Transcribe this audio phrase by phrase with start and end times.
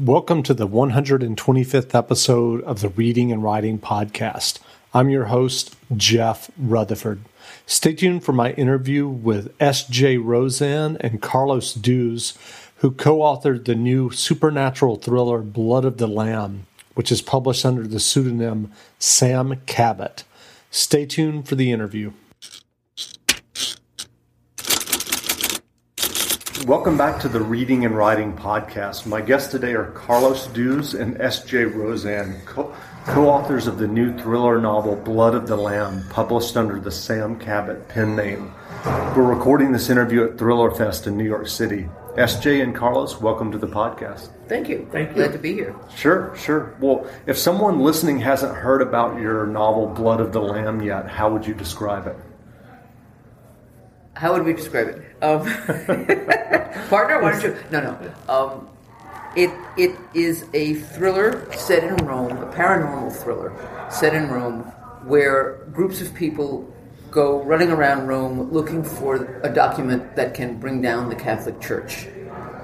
[0.00, 4.58] Welcome to the 125th episode of the Reading and Writing Podcast.
[4.94, 7.20] I'm your host, Jeff Rutherford.
[7.66, 10.16] Stay tuned for my interview with S.J.
[10.16, 12.32] Rozan and Carlos Dews,
[12.76, 17.86] who co authored the new supernatural thriller Blood of the Lamb, which is published under
[17.86, 20.24] the pseudonym Sam Cabot.
[20.70, 22.12] Stay tuned for the interview.
[26.70, 29.04] Welcome back to the Reading and Writing Podcast.
[29.04, 31.64] My guests today are Carlos Dews and S.J.
[31.64, 32.72] Rozan, co
[33.28, 37.88] authors of the new thriller novel Blood of the Lamb, published under the Sam Cabot
[37.88, 38.54] pen name.
[39.16, 41.88] We're recording this interview at Thriller Fest in New York City.
[42.14, 44.30] SJ and Carlos, welcome to the podcast.
[44.46, 44.88] Thank you.
[44.92, 45.16] Thank you.
[45.16, 45.74] Glad to be here.
[45.96, 46.76] Sure, sure.
[46.78, 51.32] Well, if someone listening hasn't heard about your novel Blood of the Lamb yet, how
[51.32, 52.16] would you describe it?
[54.14, 55.09] How would we describe it?
[55.22, 55.44] Um,
[56.88, 57.56] partner, why don't you?
[57.70, 58.14] No, no.
[58.28, 58.68] Um,
[59.36, 63.52] it it is a thriller set in Rome, a paranormal thriller
[63.90, 64.62] set in Rome,
[65.04, 66.72] where groups of people
[67.10, 72.06] go running around Rome looking for a document that can bring down the Catholic Church.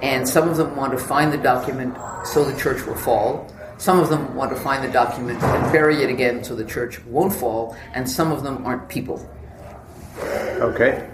[0.02, 3.52] And some of them want to find the document so the church will fall.
[3.78, 7.04] Some of them want to find the document and bury it again so the church
[7.06, 7.76] won't fall.
[7.94, 9.28] And some of them aren't people.
[10.18, 11.08] Okay.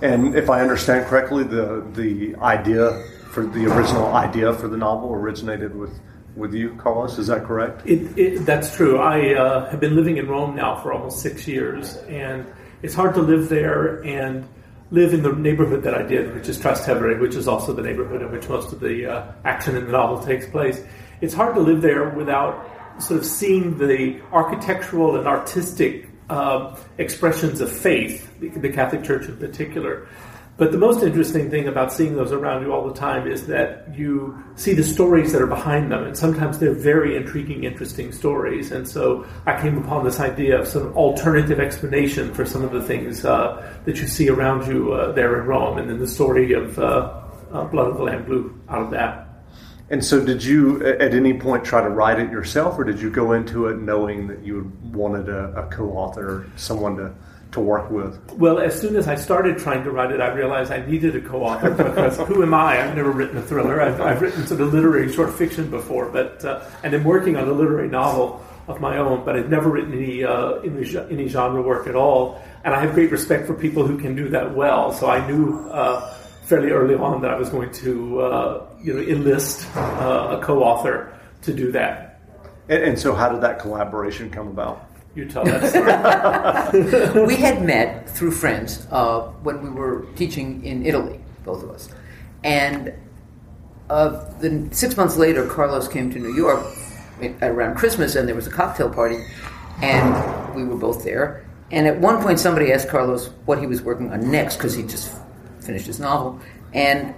[0.00, 5.12] And if I understand correctly, the the idea for the original idea for the novel
[5.12, 5.98] originated with
[6.36, 7.18] with you, Carlos.
[7.18, 7.82] Is that correct?
[7.84, 8.98] It, it, that's true.
[8.98, 12.46] I uh, have been living in Rome now for almost six years, and
[12.82, 14.48] it's hard to live there and
[14.90, 18.22] live in the neighborhood that I did, which is Trastevere, which is also the neighborhood
[18.22, 20.82] in which most of the uh, action in the novel takes place.
[21.20, 22.70] It's hard to live there without
[23.02, 29.36] sort of seeing the architectural and artistic uh, expressions of faith, the Catholic Church in
[29.36, 30.08] particular.
[30.58, 33.96] But the most interesting thing about seeing those around you all the time is that
[33.96, 38.72] you see the stories that are behind them, and sometimes they're very intriguing, interesting stories.
[38.72, 42.82] And so I came upon this idea of some alternative explanation for some of the
[42.82, 46.52] things uh, that you see around you uh, there in Rome, and then the story
[46.52, 47.22] of uh,
[47.52, 49.27] uh Blood of the Lamb blew out of that.
[49.90, 53.10] And so, did you at any point try to write it yourself, or did you
[53.10, 57.14] go into it knowing that you wanted a, a co-author, someone to
[57.52, 58.20] to work with?
[58.32, 61.20] Well, as soon as I started trying to write it, I realized I needed a
[61.20, 62.82] co-author because who am I?
[62.82, 63.80] I've never written a thriller.
[63.80, 67.48] I've, I've written sort of literary short fiction before, but uh, and I'm working on
[67.48, 71.62] a literary novel of my own, but I've never written any, uh, any, any genre
[71.62, 72.42] work at all.
[72.64, 74.92] And I have great respect for people who can do that well.
[74.92, 75.68] So I knew.
[75.70, 76.14] Uh,
[76.48, 81.12] fairly early on that I was going to uh, you know enlist uh, a co-author
[81.42, 82.20] to do that.
[82.68, 84.86] And, and, so, how did that collaboration come about?
[85.14, 87.26] You tell that story.
[87.26, 91.90] we had met through friends uh, when we were teaching in Italy, both of us,
[92.44, 92.94] and
[93.90, 96.64] uh, then six months later, Carlos came to New York
[97.42, 99.24] around Christmas, and there was a cocktail party,
[99.82, 101.44] and we were both there.
[101.70, 104.82] And at one point, somebody asked Carlos what he was working on next because he
[104.82, 105.14] just
[105.68, 106.40] finished his novel,
[106.72, 107.14] and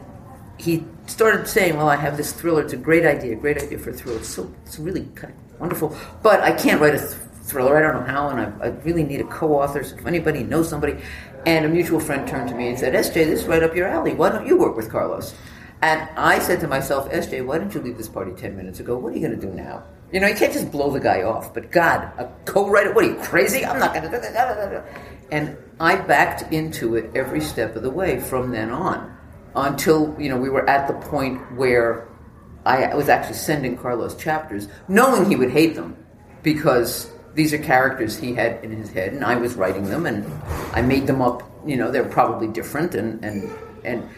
[0.59, 2.63] he started saying, "Well, I have this thriller.
[2.65, 4.19] It's a great idea, great idea for a thriller.
[4.19, 5.89] It's so it's really kind of wonderful,
[6.29, 7.13] but I can't write a th-
[7.51, 7.73] thriller.
[7.79, 9.83] I don't know how, and I, I really need a co-author.
[9.85, 10.97] So if anybody knows somebody."
[11.47, 13.89] And a mutual friend turned to me and said, "SJ, this is right up your
[13.97, 14.13] alley.
[14.21, 15.35] Why don't you work with Carlos?"
[15.81, 18.99] And I said to myself, "SJ, why didn't you leave this party ten minutes ago?
[18.99, 19.77] What are you going to do now?"
[20.13, 21.55] You know, you can't just blow the guy off.
[21.55, 23.65] But God, a co-writer, what are you crazy?
[23.65, 24.85] I'm not going to.
[25.31, 29.17] And I backed into it every step of the way from then on
[29.55, 32.09] until, you know, we were at the point where
[32.67, 35.97] I was actually sending Carlos chapters, knowing he would hate them
[36.43, 40.31] because these are characters he had in his head and I was writing them and
[40.73, 43.51] I made them up, you know, they're probably different and, and,
[43.85, 44.09] and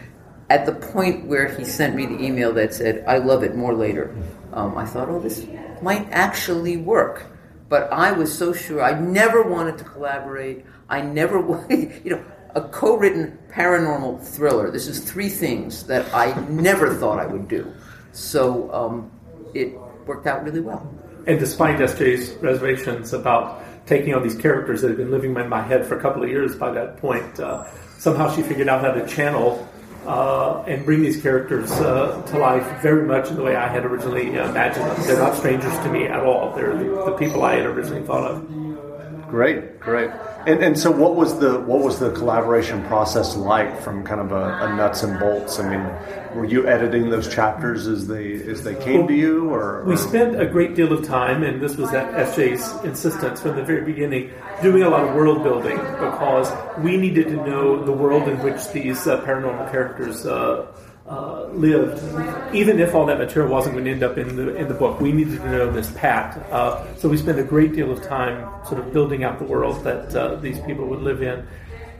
[0.49, 3.73] at the point where he sent me the email that said, I love it more
[3.73, 4.13] later,
[4.51, 5.45] um, I thought, oh, this
[5.83, 7.27] might actually work.
[7.69, 10.65] But I was so sure I never wanted to collaborate.
[10.89, 11.37] I never,
[11.69, 12.23] you know,
[12.55, 14.71] a co-written paranormal thriller.
[14.71, 17.73] This is three things that I never thought I would do.
[18.11, 19.11] So um,
[19.53, 19.73] it
[20.05, 20.87] worked out really well.
[21.25, 25.61] And despite SJ's reservations about taking on these characters that had been living in my
[25.61, 27.65] head for a couple of years by that point, uh,
[27.97, 29.67] somehow she figured out how to channel
[30.05, 33.85] uh, and bring these characters uh, to life very much in the way I had
[33.85, 35.07] originally imagined them.
[35.07, 36.55] They're not strangers to me at all.
[36.55, 38.62] They're the, the people I had originally thought of.
[39.33, 40.11] Great, great.
[40.45, 44.31] And, and so, what was the what was the collaboration process like from kind of
[44.31, 45.59] a, a, nuts and bolts?
[45.59, 49.49] I mean, were you editing those chapters as they as they came well, to you,
[49.49, 53.55] or, we spent a great deal of time, and this was at SJ's insistence from
[53.55, 54.29] the very beginning,
[54.61, 56.53] doing a lot of world building because
[56.83, 60.67] we needed to know the world in which these uh, paranormal characters uh,
[61.07, 62.01] uh, lived,
[62.55, 65.01] even if all that material wasn't going to end up in the in the book,
[65.01, 66.37] we needed to know this Pat.
[66.51, 69.83] Uh, so we spent a great deal of time sort of building out the world
[69.83, 71.45] that uh, these people would live in.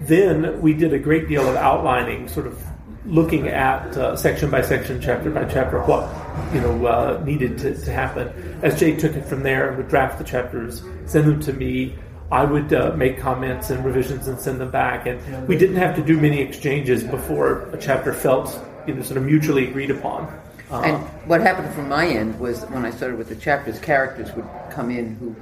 [0.02, 2.62] Then we did a great deal of outlining, sort of
[3.06, 6.10] looking at uh, section by section, chapter by chapter, what
[6.54, 8.30] you know uh, needed to, to, happen.
[8.62, 11.94] SJ took it from there, and would draft the chapters, send them to me.
[12.32, 15.94] I would uh, make comments and revisions and send them back, and we didn't have
[15.98, 20.26] to do many exchanges before a chapter felt you know, sort of mutually agreed upon.
[20.72, 20.98] Uh, and
[21.28, 24.90] what happened from my end was when I started with the chapters, characters would come
[24.90, 25.36] in who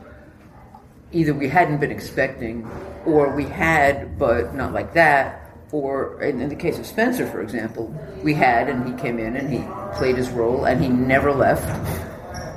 [1.11, 2.67] either we hadn't been expecting,
[3.05, 5.41] or we had, but not like that,
[5.71, 7.93] or in, in, the case of Spencer, for example,
[8.23, 9.63] we had, and he came in and he
[9.97, 11.65] played his role, and he never left.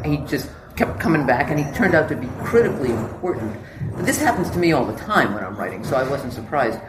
[0.04, 3.56] He just kept coming back, and he turned out to be critically important.
[3.94, 6.80] But this happens to me all the time when I'm writing, so I wasn't surprised.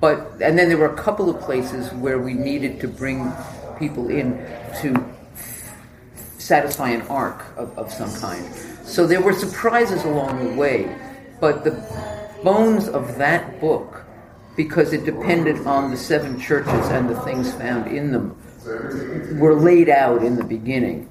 [0.00, 3.32] But and then there were a couple of places where we needed to bring
[3.78, 4.36] people in
[4.80, 5.04] to
[6.38, 8.44] satisfy an arc of, of some kind.
[8.84, 10.94] So there were surprises along the way,
[11.40, 11.72] but the
[12.44, 14.04] bones of that book,
[14.56, 18.36] because it depended on the seven churches and the things found in them,
[19.40, 21.08] were laid out in the beginning.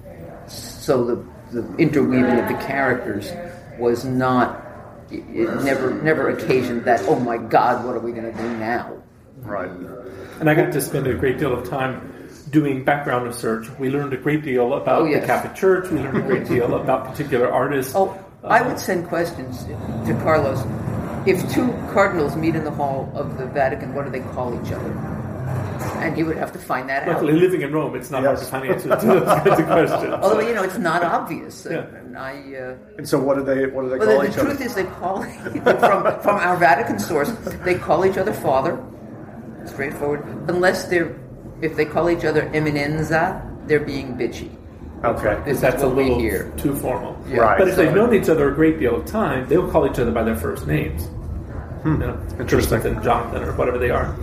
[0.47, 3.31] So the, the interweaving of the characters
[3.77, 4.64] was not
[5.12, 9.02] it never never occasioned that oh my god what are we going to do now?
[9.38, 9.69] Right.
[10.40, 12.12] And i got to spend a great deal of time
[12.50, 13.69] doing background research.
[13.80, 15.22] We learned a great deal about oh, yes.
[15.22, 15.90] the catholic church.
[15.92, 17.94] We learned a great deal about particular artists.
[17.96, 20.63] Oh i would send questions to carlos.
[21.25, 24.72] If two cardinals meet in the hall of the vatican what do they call each
[24.72, 25.14] other
[26.06, 27.16] and you would have to find that out.
[27.16, 27.40] Luckily, out.
[27.40, 28.28] living in Rome, it's not yes.
[28.28, 30.13] hard to find answers to those kinds questions.
[30.22, 31.68] Although you know, it's not obvious.
[31.69, 31.86] Yeah.
[31.96, 32.56] And I.
[32.56, 33.68] Uh, and so, what do they?
[33.68, 34.56] What do they well, call the, each the other?
[34.56, 35.24] truth is, they call
[35.63, 37.31] from from our Vatican source,
[37.63, 38.84] they call each other Father.
[39.66, 40.24] Straightforward.
[40.48, 41.19] Unless they're,
[41.62, 44.56] if they call each other Eminenza, they're being bitchy.
[45.04, 46.52] Okay, this that's a little here.
[46.57, 47.19] too formal.
[47.28, 47.38] Yeah.
[47.38, 47.57] Right.
[47.57, 50.12] But if they've known each other a great deal of time, they'll call each other
[50.12, 51.07] by their first names.
[51.84, 52.02] Hmm.
[52.02, 52.81] You know, Interesting.
[52.81, 54.16] Jonathan, Jonathan, or whatever they are.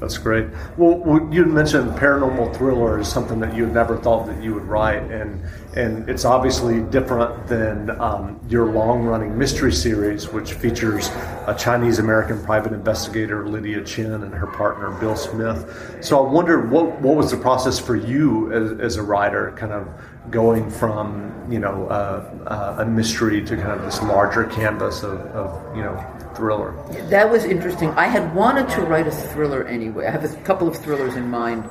[0.00, 0.46] That's great.
[0.76, 4.64] Well, you mentioned paranormal thriller is something that you had never thought that you would
[4.64, 5.42] write, and
[5.76, 11.08] and it's obviously different than um, your long-running mystery series, which features
[11.46, 15.98] a Chinese American private investigator Lydia Chin and her partner Bill Smith.
[16.00, 19.72] So I wondered what what was the process for you as, as a writer, kind
[19.72, 19.88] of
[20.30, 25.20] going from you know uh, uh, a mystery to kind of this larger canvas of,
[25.32, 25.96] of you know
[26.34, 26.72] thriller.
[27.08, 27.90] That was interesting.
[27.90, 30.06] I had wanted to write a thriller anyway.
[30.06, 31.68] I have a couple of thrillers in mind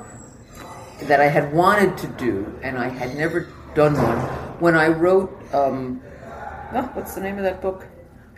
[1.04, 4.18] that I had wanted to do, and I had never done one.
[4.60, 6.02] When I wrote, um,
[6.74, 7.86] oh, what's the name of that book?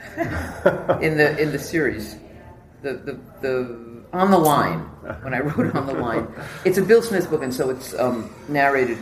[1.02, 2.18] in the in the series,
[2.82, 4.80] the the the on the line.
[5.22, 6.28] When I wrote on the line,
[6.66, 8.98] it's a Bill Smith book, and so it's um, narrated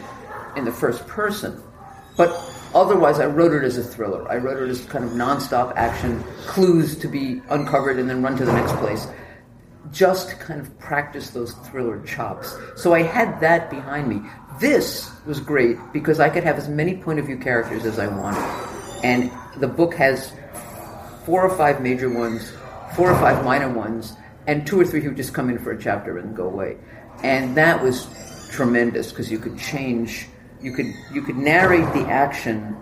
[0.57, 1.62] in the first person.
[2.18, 2.30] But
[2.75, 4.30] Otherwise, I wrote it as a thriller.
[4.30, 8.36] I wrote it as kind of nonstop action, clues to be uncovered and then run
[8.38, 9.07] to the next place.
[9.92, 12.57] Just to kind of practice those thriller chops.
[12.75, 14.21] So I had that behind me.
[14.59, 18.07] This was great because I could have as many point of view characters as I
[18.07, 18.44] wanted.
[19.04, 20.33] And the book has
[21.25, 22.51] four or five major ones,
[22.95, 24.13] four or five minor ones,
[24.45, 26.77] and two or three who just come in for a chapter and go away.
[27.24, 28.07] And that was
[28.51, 30.27] tremendous because you could change
[30.62, 32.75] you could you could narrate the action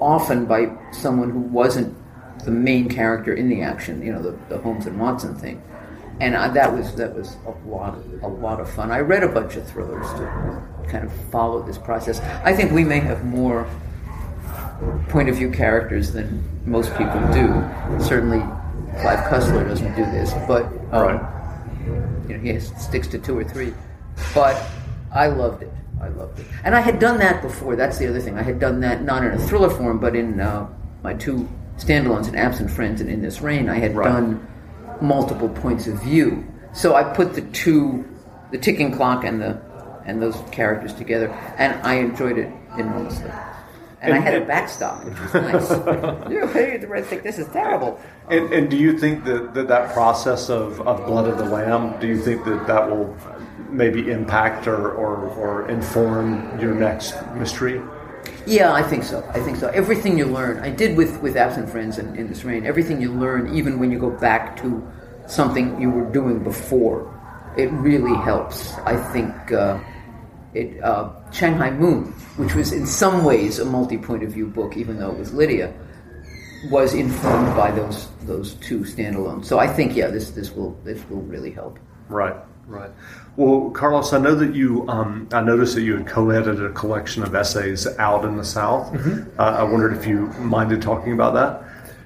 [0.00, 1.96] often by someone who wasn't
[2.44, 4.02] the main character in the action.
[4.02, 5.62] You know, the, the Holmes and Watson thing,
[6.20, 8.90] and I, that was that was a lot of, a lot of fun.
[8.90, 12.20] I read a bunch of thrillers to kind of follow this process.
[12.44, 13.68] I think we may have more
[15.08, 17.48] point of view characters than most people do.
[18.02, 18.40] Certainly,
[19.00, 22.28] Clive Cussler doesn't do this, but um, right.
[22.28, 23.74] you know, he has, sticks to two or three.
[24.34, 24.60] But
[25.12, 25.72] I loved it.
[26.00, 26.46] I loved it.
[26.64, 27.76] And I had done that before.
[27.76, 28.38] That's the other thing.
[28.38, 30.68] I had done that not in a thriller form, but in uh,
[31.02, 34.04] my two standalones, in Absent Friends and In This Rain, I had right.
[34.08, 34.46] done
[35.00, 36.46] multiple points of view.
[36.72, 38.04] So I put the two,
[38.50, 39.60] the ticking clock and the
[40.08, 41.28] and those characters together,
[41.58, 43.30] and I enjoyed it enormously.
[44.00, 46.30] And, and I had and, a backstop, which was nice.
[46.30, 48.00] you know, think this is terrible.
[48.30, 52.00] And, and, do you think that, that that process of, of Blood of the Lamb,
[52.00, 53.14] do you think that that will
[53.70, 57.80] maybe impact or, or, or inform your next mystery?
[58.46, 59.24] Yeah, I think so.
[59.34, 59.68] I think so.
[59.68, 63.12] Everything you learn, I did with, with Absent Friends and In This Rain, everything you
[63.12, 64.86] learn, even when you go back to
[65.26, 67.14] something you were doing before,
[67.56, 68.74] it really helps.
[68.78, 69.78] I think uh,
[70.54, 72.04] it, uh, Shanghai Moon,
[72.36, 75.34] which was in some ways a multi point of view book, even though it was
[75.34, 75.74] Lydia,
[76.70, 79.44] was informed by those those two standalones.
[79.44, 81.78] So I think, yeah, this, this will this will really help.
[82.08, 82.34] Right.
[82.68, 82.90] Right.
[83.36, 84.86] Well, Carlos, I know that you.
[84.88, 88.92] Um, I noticed that you had co-edited a collection of essays out in the South.
[88.92, 89.40] Mm-hmm.
[89.40, 91.64] Uh, I wondered if you minded talking about that.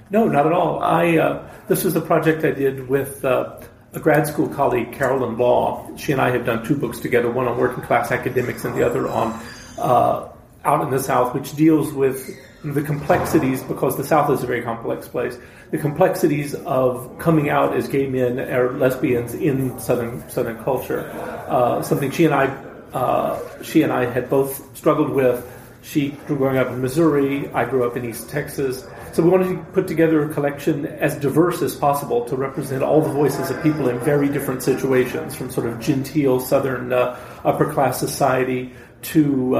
[0.09, 0.81] No, not at all.
[0.81, 3.59] I uh, this was a project I did with uh,
[3.93, 5.89] a grad school colleague, Carolyn Law.
[5.97, 8.85] She and I have done two books together, one on working class academics and the
[8.85, 9.39] other on
[9.77, 10.29] uh,
[10.65, 14.61] out in the South, which deals with the complexities, because the South is a very
[14.61, 15.37] complex place,
[15.71, 21.01] the complexities of coming out as gay men or lesbians in Southern Southern culture.
[21.47, 22.45] Uh, something she and I
[22.93, 25.49] uh, she and I had both struggled with.
[25.81, 27.49] She grew growing up in Missouri.
[27.49, 28.85] I grew up in East Texas.
[29.11, 33.01] So we wanted to put together a collection as diverse as possible to represent all
[33.01, 37.71] the voices of people in very different situations, from sort of genteel Southern uh, upper
[37.73, 38.71] class society
[39.03, 39.59] to uh,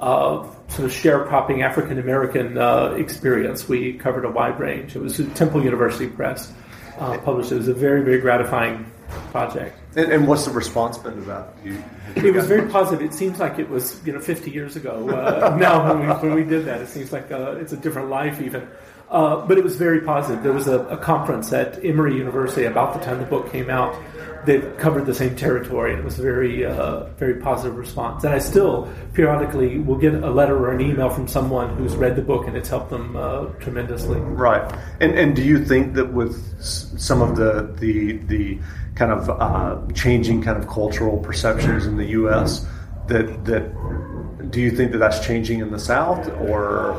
[0.00, 3.68] uh, sort of sharecropping African American uh, experience.
[3.68, 4.96] We covered a wide range.
[4.96, 6.52] It was Temple University Press
[6.98, 7.52] uh, published.
[7.52, 8.90] It was a very very gratifying
[9.30, 9.76] project.
[9.96, 11.54] And, and what's the response been to that?
[11.64, 11.82] You,
[12.16, 13.04] it was very positive.
[13.04, 15.08] It seems like it was you know 50 years ago.
[15.08, 18.08] Uh, now when we, when we did that, it seems like uh, it's a different
[18.08, 18.68] life even.
[19.10, 20.42] Uh, but it was very positive.
[20.44, 23.96] There was a, a, conference at Emory University about the time the book came out
[24.46, 25.94] that covered the same territory.
[25.94, 28.24] It was a very, uh, very positive response.
[28.24, 32.16] And I still periodically will get a letter or an email from someone who's read
[32.16, 34.18] the book and it's helped them uh, tremendously.
[34.20, 34.62] Right.
[35.00, 38.58] And and do you think that with some of the the the
[38.94, 42.66] kind of uh, changing kind of cultural perceptions in the U.S.
[43.08, 46.94] that that do you think that that's changing in the South or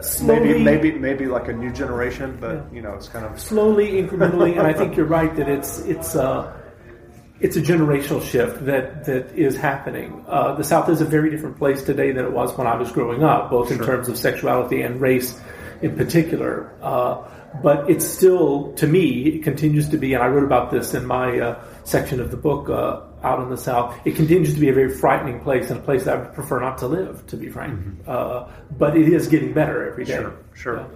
[0.00, 2.62] slowly, maybe maybe maybe like a new generation, but yeah.
[2.72, 4.58] you know, it's kind of slowly, incrementally.
[4.58, 6.52] and I think you're right that it's it's uh,
[7.40, 10.24] it's a generational shift that that is happening.
[10.26, 12.90] Uh, the South is a very different place today than it was when I was
[12.90, 13.78] growing up, both sure.
[13.78, 15.38] in terms of sexuality and race,
[15.82, 16.72] in particular.
[16.82, 17.28] Uh,
[17.62, 21.06] but it's still, to me, it continues to be, and I wrote about this in
[21.06, 23.98] my uh, section of the book uh, out in the South.
[24.04, 26.60] It continues to be a very frightening place and a place that I would prefer
[26.60, 27.78] not to live, to be frank.
[27.78, 28.02] Mm-hmm.
[28.06, 30.16] Uh, but it is getting better every day.
[30.16, 30.76] Sure, sure.
[30.76, 30.86] Yeah.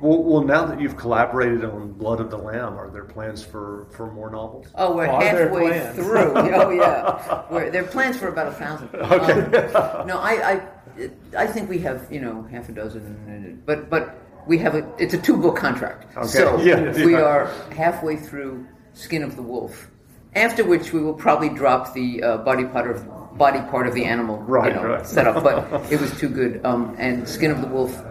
[0.00, 3.86] Well, well, now that you've collaborated on Blood of the Lamb, are there plans for,
[3.92, 4.66] for more novels?
[4.74, 6.32] Oh, we're halfway through.
[6.36, 7.44] oh, yeah.
[7.50, 8.94] We're, there are plans for about a thousand.
[8.94, 9.72] Okay.
[9.74, 14.18] Um, no, I, I, I think we have, you know, half a dozen, but, but
[14.46, 16.16] we have a, it's a two book contract.
[16.16, 16.26] Okay.
[16.26, 17.22] So yeah, we yeah.
[17.22, 19.88] are halfway through Skin of the Wolf
[20.36, 24.04] after which we will probably drop the uh, body part of body part of the
[24.04, 25.06] animal right, you know, right.
[25.06, 25.42] setup.
[25.42, 26.64] But it was too good.
[26.64, 28.02] Um, and Skin of the Wolf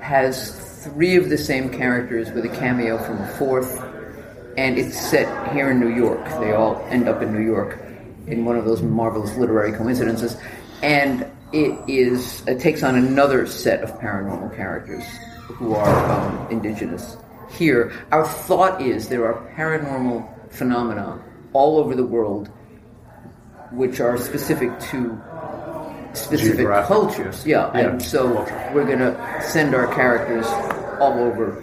[0.00, 0.50] has
[0.86, 3.82] three of the same characters with a cameo from a fourth,
[4.56, 6.24] and it's set here in New York.
[6.40, 7.78] They all end up in New York
[8.26, 10.36] in one of those marvelous literary coincidences,
[10.82, 15.04] and it is it takes on another set of paranormal characters
[15.42, 17.16] who are um, indigenous.
[17.50, 22.48] Here, our thought is there are paranormal phenomena all over the world,
[23.70, 25.20] which are specific to
[26.16, 27.46] specific cultures.
[27.46, 28.70] Yeah, yeah, and so culture.
[28.74, 30.46] we're going to send our characters
[31.00, 31.62] all over,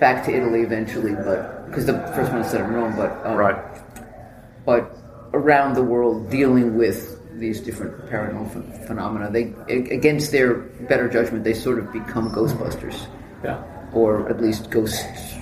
[0.00, 3.36] back to Italy eventually, but because the first one is set in Rome, but um,
[3.36, 3.56] right,
[4.64, 4.96] but
[5.32, 9.30] around the world dealing with these different paranormal ph- phenomena.
[9.30, 13.06] They against their better judgment, they sort of become Ghostbusters.
[13.42, 13.62] Yeah.
[13.92, 15.34] Or at least ghosts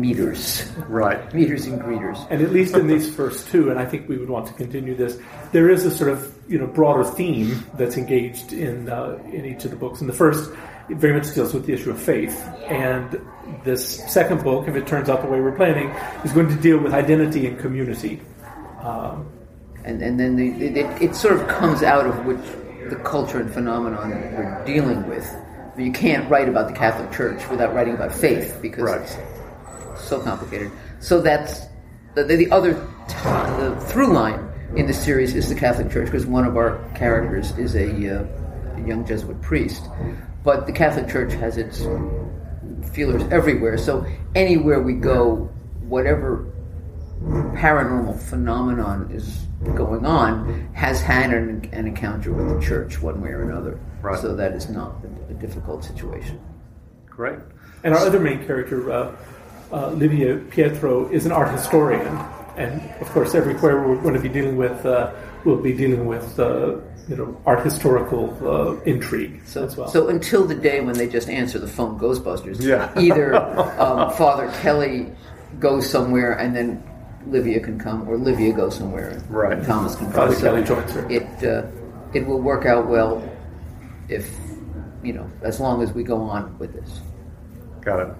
[0.00, 0.70] meters.
[0.88, 1.32] Right.
[1.34, 2.26] Meters and greeters.
[2.30, 4.94] And at least in these first two, and I think we would want to continue
[4.94, 5.18] this,
[5.52, 9.64] there is a sort of you know broader theme that's engaged in uh, in each
[9.64, 10.00] of the books.
[10.00, 10.50] And the first
[10.88, 12.40] it very much deals with the issue of faith.
[12.66, 13.20] And
[13.64, 15.88] this second book, if it turns out the way we're planning,
[16.24, 18.20] is going to deal with identity and community.
[18.80, 19.32] Um,
[19.84, 22.40] and and then the, it, it sort of comes out of which
[22.90, 25.28] the culture and phenomenon we're dealing with.
[25.76, 29.18] You can't write about the Catholic Church without writing about faith because right.
[30.06, 30.70] It's so complicated.
[31.00, 31.66] So that's
[32.14, 32.74] the, the other
[33.08, 33.14] t-
[33.58, 37.50] the through line in the series is the Catholic Church because one of our characters
[37.58, 39.84] is a, uh, a young Jesuit priest.
[40.44, 41.80] But the Catholic Church has its
[42.92, 43.78] feelers everywhere.
[43.78, 46.52] So anywhere we go, whatever
[47.20, 49.38] paranormal phenomenon is
[49.74, 53.80] going on has had an, an encounter with the church one way or another.
[54.02, 54.20] Right.
[54.20, 56.40] So that is not a, a difficult situation.
[57.06, 57.40] Great.
[57.82, 59.16] And our other main character, uh,
[59.72, 62.16] uh, Livia Pietro, is an art historian,
[62.56, 65.12] and of course, everywhere we're going to be dealing with, uh,
[65.44, 66.76] we'll be dealing with uh,
[67.08, 69.88] you know art historical uh, intrigue So, as well.
[69.88, 72.60] so until the day when they just answer the phone, Ghostbusters.
[72.60, 72.90] Yeah.
[72.98, 73.34] either
[73.80, 75.12] um, Father Kelly
[75.60, 76.82] goes somewhere and then
[77.28, 79.62] Livia can come, or Livia goes somewhere and Right.
[79.64, 80.14] Thomas can come.
[80.14, 81.10] Father So Kelly joins her.
[81.10, 81.66] It uh,
[82.14, 83.22] it will work out well
[84.08, 84.30] if
[85.02, 87.00] you know as long as we go on with this.
[87.82, 88.14] Got it.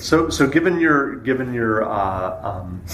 [0.00, 2.84] So, so given your given your uh, um,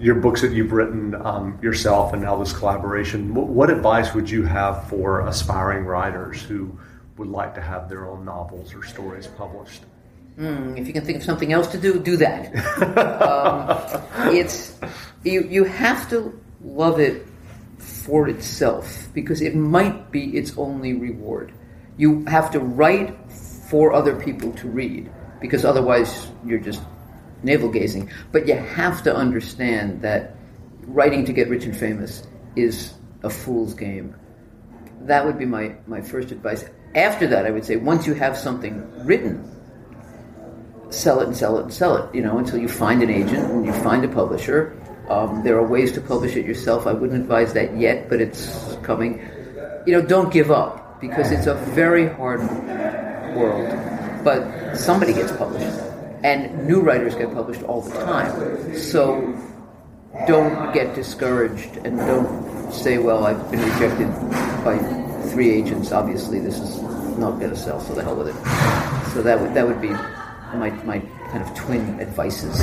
[0.00, 4.30] your books that you've written um, yourself and now this collaboration, what, what advice would
[4.30, 6.76] you have for aspiring writers who
[7.16, 9.82] would like to have their own novels or stories published?
[10.38, 12.54] Mm, if you can think of something else to do, do that.
[12.98, 14.78] um, it's
[15.24, 15.42] you.
[15.42, 17.26] You have to love it
[17.78, 21.52] for itself because it might be its only reward.
[21.96, 26.82] You have to write for other people to read because otherwise you're just
[27.42, 28.10] navel gazing.
[28.32, 30.36] But you have to understand that
[30.82, 32.26] writing to get rich and famous
[32.56, 34.14] is a fool's game.
[35.02, 36.64] That would be my, my first advice.
[36.94, 39.54] After that, I would say once you have something written,
[40.90, 43.50] sell it and sell it and sell it, you know, until you find an agent
[43.50, 44.74] and you find a publisher.
[45.08, 46.86] Um, there are ways to publish it yourself.
[46.86, 49.20] I wouldn't advise that yet, but it's coming.
[49.86, 52.40] You know, don't give up because it's a very hard
[53.34, 53.97] world.
[54.28, 55.78] But somebody gets published,
[56.22, 58.76] and new writers get published all the time.
[58.76, 59.34] So
[60.26, 64.10] don't get discouraged and don't say, well, I've been rejected
[64.66, 64.76] by
[65.30, 65.92] three agents.
[65.92, 66.82] Obviously, this is
[67.16, 69.14] not going to sell, so the hell with it.
[69.14, 70.98] So that would, that would be my, my
[71.30, 72.60] kind of twin advices.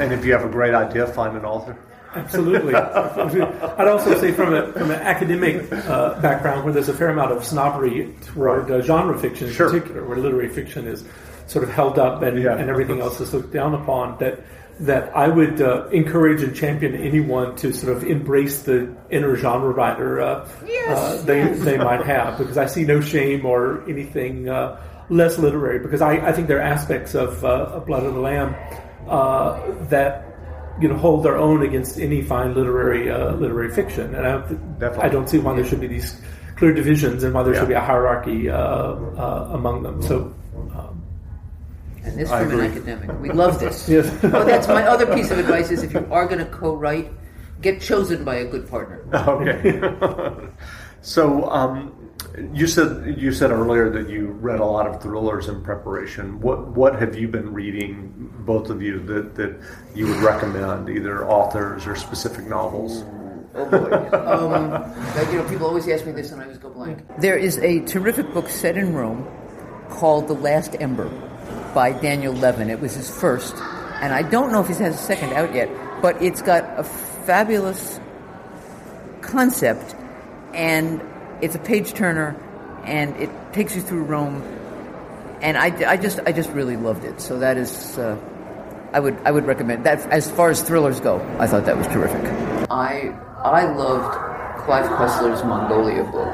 [0.00, 1.78] And if you have a great idea, find an author.
[2.14, 2.74] Absolutely.
[2.74, 7.32] I'd also say from, a, from an academic uh, background where there's a fair amount
[7.32, 9.70] of snobbery toward uh, genre fiction in sure.
[9.70, 11.04] particular, where literary fiction is
[11.46, 12.56] sort of held up and, yeah.
[12.56, 14.40] and everything else is looked down upon, that
[14.80, 19.70] that I would uh, encourage and champion anyone to sort of embrace the inner genre
[19.70, 24.48] writer uh, yes, uh, they, they might have, because I see no shame or anything
[24.48, 28.20] uh, less literary, because I, I think there are aspects of, of Blood of the
[28.20, 28.56] Lamb
[29.90, 30.33] that
[30.80, 35.08] you know hold their own against any fine literary uh, literary fiction, and I, I,
[35.08, 36.20] don't see why there should be these
[36.56, 37.60] clear divisions and why there yeah.
[37.60, 40.02] should be a hierarchy uh, uh, among them.
[40.02, 40.34] So.
[40.74, 41.02] Um,
[42.02, 43.88] and this from an academic, we love this.
[43.88, 44.12] yes.
[44.24, 47.10] oh, that's my other piece of advice: is if you are going to co-write,
[47.62, 49.00] get chosen by a good partner.
[49.14, 49.80] Okay.
[51.00, 52.03] so, um,
[52.52, 56.40] you said you said earlier that you read a lot of thrillers in preparation.
[56.40, 59.60] What what have you been reading, both of you, that, that
[59.94, 63.04] you would recommend, either authors or specific novels?
[63.54, 64.16] Oh boy!
[64.16, 67.04] um, you know, people always ask me this, and I always go blank.
[67.20, 69.28] There is a terrific book set in Rome
[69.90, 71.08] called *The Last Ember*
[71.72, 72.68] by Daniel Levin.
[72.68, 73.54] It was his first,
[74.02, 75.70] and I don't know if he has a second out yet.
[76.02, 78.00] But it's got a fabulous
[79.22, 79.94] concept
[80.52, 81.00] and
[81.40, 82.36] it's a page turner,
[82.84, 84.42] and it takes you through Rome.
[85.40, 87.20] And I, I just I just really loved it.
[87.20, 88.16] So that is uh,
[88.92, 91.20] I would I would recommend that as far as thrillers go.
[91.38, 92.22] I thought that was terrific.
[92.70, 94.14] I I loved
[94.64, 96.32] Clive Cussler's Mongolia book,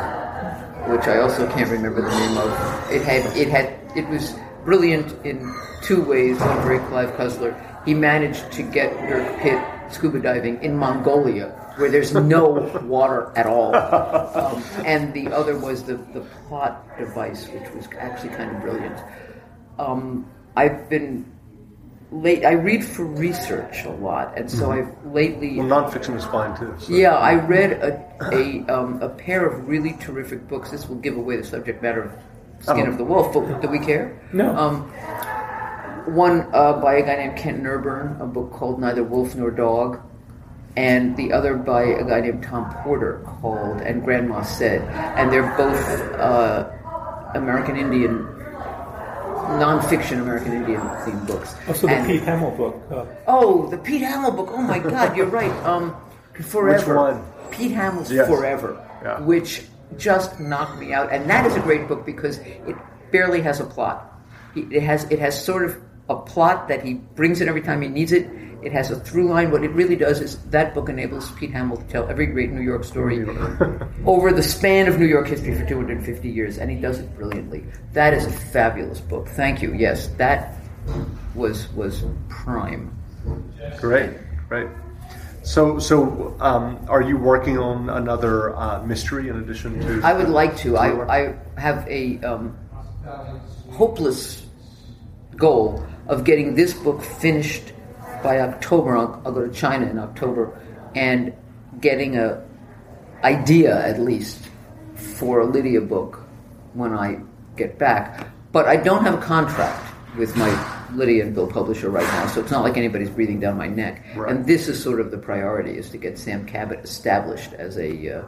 [0.88, 2.92] which I also can't remember the name of.
[2.92, 6.38] It had it had it was brilliant in two ways.
[6.38, 7.56] One very Clive Cussler.
[7.86, 9.58] He managed to get Dirk Pitt
[9.90, 11.48] scuba diving in Mongolia,
[11.80, 12.48] where there's no
[12.84, 13.74] water at all.
[13.74, 19.00] Um, and the other was the, the plot device, which was actually kind of brilliant.
[19.78, 21.24] Um, I've been
[22.10, 22.44] late.
[22.44, 25.06] I read for research a lot, and so mm-hmm.
[25.06, 25.56] I've lately.
[25.56, 26.74] Well, nonfiction is fine too.
[26.78, 26.92] So.
[26.92, 30.70] Yeah, I read a a, um, a pair of really terrific books.
[30.70, 32.12] This will give away the subject matter of
[32.62, 32.90] Skin oh.
[32.90, 34.20] of the Wolf, but do we care?
[34.32, 34.54] No.
[34.54, 34.90] Um,
[36.14, 40.00] one uh, by a guy named Kent Nerburn, a book called Neither Wolf Nor Dog,
[40.80, 44.80] and the other by a guy named Tom Porter called And Grandma Said.
[45.18, 46.70] And they're both uh,
[47.34, 48.24] American Indian,
[49.60, 51.54] nonfiction American Indian themed books.
[51.68, 52.76] Also, the and, Pete Hamill book.
[52.90, 53.04] Uh.
[53.26, 54.48] Oh, the Pete Hamill book.
[54.52, 55.52] Oh my God, you're right.
[55.64, 55.94] Um,
[56.40, 56.94] Forever.
[56.94, 57.50] Which one?
[57.50, 58.26] Pete Hamill's yes.
[58.26, 59.20] Forever, yeah.
[59.20, 59.64] which
[59.98, 61.12] just knocked me out.
[61.12, 62.76] And that is a great book because it
[63.10, 64.06] barely has a plot.
[64.56, 65.76] It has it has sort of
[66.08, 68.26] a plot that he brings in every time he needs it.
[68.62, 69.50] It has a through line.
[69.50, 72.60] What it really does is that book enables Pete Hamill to tell every great New
[72.60, 73.24] York story
[74.06, 77.64] over the span of New York history for 250 years, and he does it brilliantly.
[77.92, 79.28] That is a fabulous book.
[79.28, 79.74] Thank you.
[79.74, 80.56] Yes, that
[81.34, 82.96] was was prime.
[83.78, 84.10] Great,
[84.48, 84.68] great.
[85.42, 90.06] So, so um, are you working on another uh, mystery in addition to?
[90.06, 90.76] I would like to.
[90.76, 92.56] I, I have a um,
[93.70, 94.46] hopeless
[95.36, 97.72] goal of getting this book finished
[98.22, 98.96] by October.
[98.96, 100.58] I'll, I'll, go to China in October
[100.94, 101.32] and
[101.80, 102.44] getting a
[103.22, 104.48] idea at least
[104.94, 106.20] for a Lydia book
[106.74, 107.20] when I
[107.56, 108.28] get back.
[108.52, 110.50] But I don't have a contract with my
[110.94, 114.04] Lydia and Bill publisher right now, so it's not like anybody's breathing down my neck.
[114.16, 114.30] Right.
[114.30, 118.18] And this is sort of the priority: is to get Sam Cabot established as a
[118.18, 118.24] uh,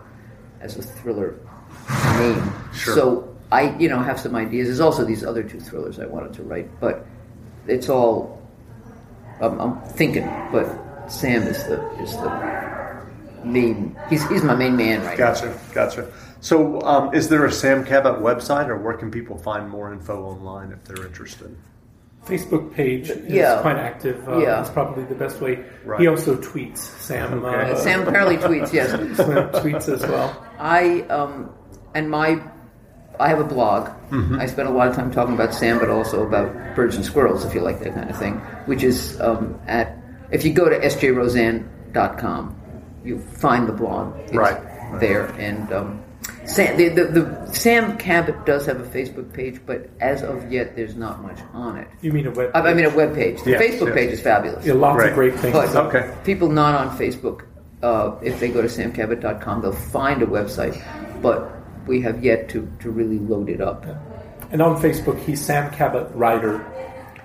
[0.61, 1.41] as a thriller
[2.19, 2.53] name.
[2.73, 2.95] Sure.
[2.95, 4.69] So I, you know, have some ideas.
[4.69, 7.07] There's also these other two thrillers I wanted to write, but
[7.67, 8.42] it's all
[9.43, 10.67] um, I'm thinking, but
[11.11, 13.05] Sam is the is the
[13.45, 13.97] main.
[14.09, 15.53] He's he's my main man right gotcha, now.
[15.73, 16.13] Gotcha, gotcha.
[16.41, 20.25] So, um, is there a Sam Cabot website, or where can people find more info
[20.25, 21.57] online if they're interested?
[22.25, 23.61] Facebook page is yeah.
[23.63, 24.29] quite active.
[24.29, 24.61] Uh, yeah.
[24.61, 25.65] It's probably the best way.
[25.85, 26.01] Right.
[26.01, 26.79] He also tweets.
[26.79, 27.45] Sam.
[27.45, 27.73] Okay.
[27.73, 28.73] Uh, Sam apparently tweets.
[28.73, 30.47] Yes, tweets as well.
[30.59, 31.51] I um,
[31.95, 32.41] and my
[33.21, 33.89] I have a blog.
[34.11, 34.41] Mm-hmm.
[34.41, 37.45] I spend a lot of time talking about Sam, but also about birds and squirrels,
[37.45, 38.35] if you like that kind of thing.
[38.67, 39.97] Which is um, at
[40.31, 42.61] if you go to sjrozan.com,
[43.05, 44.17] you find the blog.
[44.21, 45.01] It's right.
[45.01, 46.03] there, and um,
[46.45, 50.75] Sam, the, the, the, Sam Cabot does have a Facebook page, but as of yet,
[50.75, 51.89] there's not much on it.
[52.01, 52.51] You mean a web?
[52.55, 53.43] I, I mean a web page.
[53.43, 53.95] The yes, Facebook yes.
[53.95, 54.67] page is fabulous.
[54.67, 55.11] Yeah, lots right.
[55.11, 55.53] of great things.
[55.53, 56.15] But okay.
[56.25, 57.47] people not on Facebook,
[57.83, 60.83] uh, if they go to samcabot.com, they'll find a website,
[61.23, 63.85] but we have yet to, to really load it up.
[63.85, 63.99] Yeah.
[64.51, 66.65] And on Facebook, he's Sam Cabot Writer.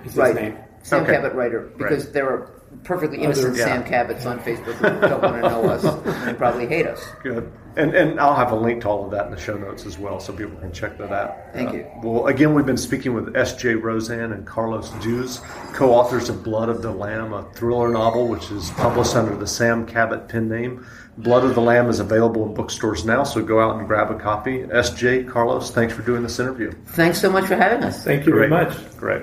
[0.04, 0.34] Is his right.
[0.34, 0.58] name?
[0.82, 1.12] Sam okay.
[1.12, 2.14] Cabot Writer, because right.
[2.14, 3.64] there are perfectly innocent Other, yeah.
[3.64, 7.04] Sam Cabots on Facebook who don't want to know us and probably hate us.
[7.22, 7.50] Good.
[7.76, 9.98] And, and I'll have a link to all of that in the show notes as
[9.98, 11.36] well so people can check that out.
[11.52, 11.86] Thank uh, you.
[12.02, 13.74] Well, again, we've been speaking with S.J.
[13.74, 15.40] Rozan and Carlos Dews,
[15.72, 19.46] co authors of Blood of the Lamb, a thriller novel which is published under the
[19.46, 20.84] Sam Cabot pen name.
[21.18, 24.18] Blood of the Lamb is available in bookstores now, so go out and grab a
[24.18, 24.62] copy.
[24.72, 25.24] S.J.
[25.24, 26.72] Carlos, thanks for doing this interview.
[26.86, 28.04] Thanks so much for having us.
[28.04, 28.50] Thank you Great.
[28.50, 28.96] very much.
[28.98, 29.22] Great.